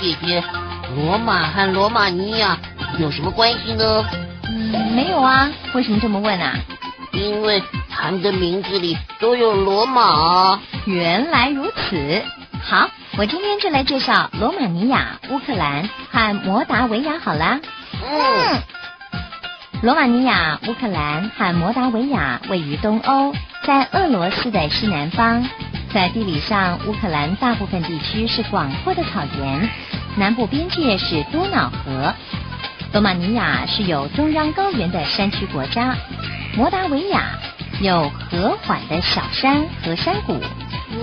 [0.00, 0.42] 姐，
[0.96, 2.58] 罗马和罗马尼亚
[2.98, 4.04] 有什么关系呢？
[4.46, 5.50] 嗯，没有啊。
[5.72, 6.54] 为什么这么问啊？
[7.12, 10.60] 因为他们的名字里都有罗马。
[10.84, 12.22] 原来如此。
[12.62, 17.18] 好，我今天就来介绍罗马尼亚、乌克兰和摩达维亚。
[17.18, 17.60] 好啦。
[18.02, 18.60] 嗯。
[19.82, 23.34] 罗马尼亚、乌克兰和摩达维亚位于东欧，
[23.64, 25.46] 在俄罗斯的西南方。
[25.94, 29.70] 在地理上，乌克兰大部分地区是广阔的草原，
[30.16, 32.12] 南部边界是多瑙河。
[32.92, 35.94] 罗马尼亚是有中央高原的山区国家，
[36.56, 37.38] 摩达维亚
[37.80, 40.36] 有和缓的小山和山谷。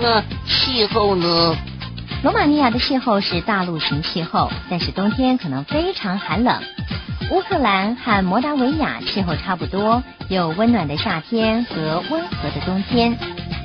[0.02, 1.56] 那气候呢？
[2.22, 6.62] 罗马尼亚的气候是大陆型气候，但是冬天可能非常寒冷。
[7.30, 13.16] 乌克兰和摩达维亚气候差不多，有温暖的夏天和温和的冬天。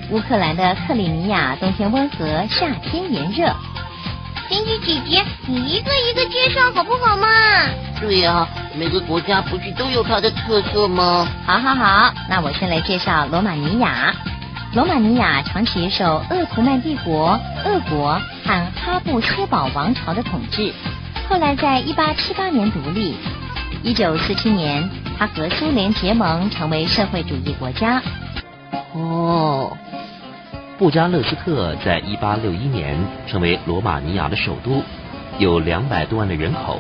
[0.10, 3.54] 乌克兰的克里米亚冬天温和，夏天炎热。
[4.48, 7.28] 星星姐姐，你一个一个介绍好不好嘛？
[8.00, 11.28] 对呀，每个国家不是都有它的特色吗？
[11.46, 14.16] 好好好，那我先来介绍罗马尼亚。
[14.74, 20.72] 罗马尼亚长期受鄂图曼帝国、俄国和哈布斯堡王朝的统治，
[21.28, 23.18] 后来在一八七八年独立。
[23.84, 28.02] 一九四七年，它和苏联结盟，成为社会主义国家。
[28.94, 29.78] 哦，
[30.78, 34.84] 布加勒斯特在一八六一年成为罗马尼亚的首都，
[35.40, 36.80] 有两百多万的人口。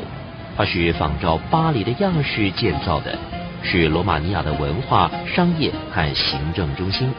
[0.55, 3.17] 它是仿照巴黎的样式建造的，
[3.63, 7.11] 是罗马尼亚的文化、商业和行政中心。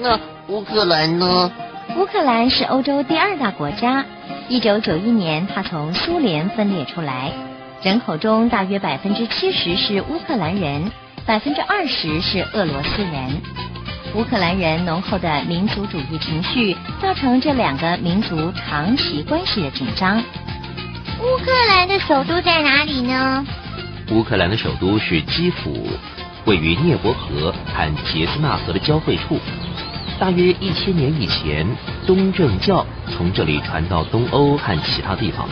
[0.00, 1.50] 那乌克兰呢？
[1.96, 4.04] 乌克兰是欧洲第二大国家。
[4.48, 7.30] 一九九一年，它从苏联分裂出来。
[7.82, 10.90] 人口中大约百分之七十是乌克兰人，
[11.24, 13.40] 百分之二十是俄罗斯人。
[14.14, 20.18] 乌克兰人浓厚的民族主义情绪，造成这两个民族长期关系的紧张。
[20.18, 23.44] 乌克兰的首都在哪里呢？
[24.12, 25.88] 乌克兰的首都是基辅，
[26.44, 29.40] 位于涅伯河和杰斯纳河的交汇处。
[30.20, 31.66] 大约一千年以前，
[32.06, 35.48] 东正教从这里传到东欧和其他地方。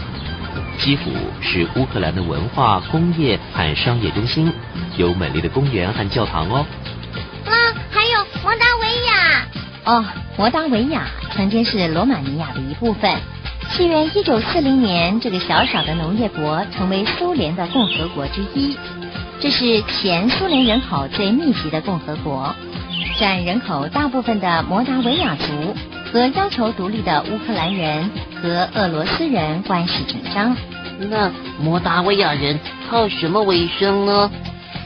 [0.78, 4.52] 基辅是乌克兰的文化、工业和商业中心，
[4.96, 6.64] 有美丽的公园和教堂哦。
[8.42, 9.46] 摩达维亚。
[9.84, 10.04] 哦，
[10.38, 13.14] 摩达维亚曾经是罗马尼亚的一部分。
[13.70, 18.76] 西元一九四零年，这个小小的农业国成为苏联的共和国之一。
[19.40, 22.54] 这是前苏联人口最密集的共和国，
[23.18, 25.74] 占人口大部分的摩达维亚族。
[26.12, 28.10] 和要求独立的乌克兰人
[28.42, 30.54] 和俄罗斯人关系紧张。
[31.08, 32.60] 那摩达维亚人
[32.90, 34.30] 靠什么为生呢？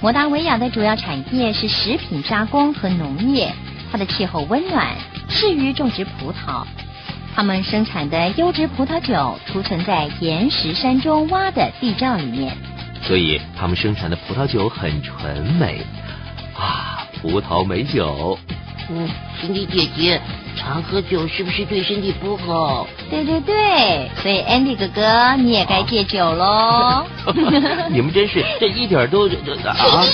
[0.03, 3.53] 摩达维亚的主要产业是食品加工和农业。
[3.91, 4.95] 它的气候温暖，
[5.29, 6.65] 适于种植葡萄。
[7.35, 12.57] 他们生产的优质葡萄酒储存在岩石山中挖的地窖里面，
[13.03, 15.83] 所以他们生产的葡萄酒很纯美
[16.55, 18.39] 啊，葡萄美酒。
[18.91, 19.09] 嗯，
[19.41, 20.21] 心迪姐姐。
[20.59, 22.87] 常喝酒是不是对身体不好？
[23.11, 27.05] 对对对，所以 Andy 哥哥你也该戒酒喽。
[27.93, 29.29] 你们真是这一点都
[29.69, 30.05] 啊！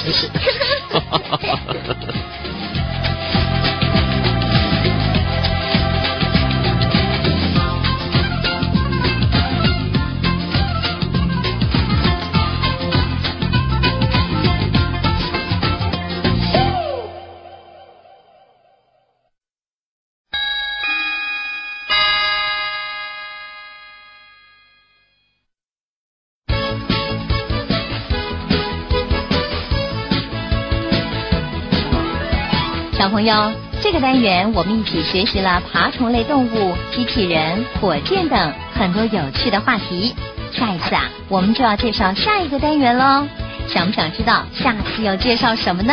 [33.02, 40.14] 小朋友，这个单元我们一起学习了爬虫类动物、机器人、火箭等很多有趣的话题。
[40.52, 43.26] 下一次啊，我们就要介绍下一个单元喽。
[43.66, 45.92] 想不想知道下次要介绍什么呢？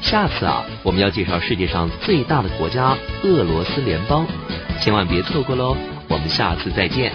[0.00, 4.26] 下次啊，我们要介绍世界上最大的国家——俄罗斯联邦，
[4.80, 5.76] 千万别错过喽。
[6.08, 7.12] 我们下次再见，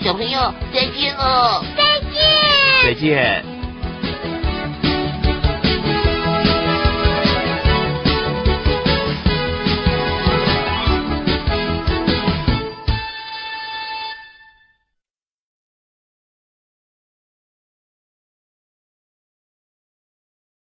[0.00, 1.64] 小朋友再见喽！
[1.76, 1.82] 再
[2.12, 3.57] 见，再见。